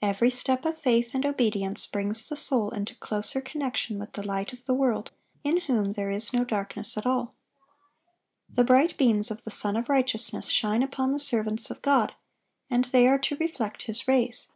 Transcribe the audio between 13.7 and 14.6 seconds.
His rays.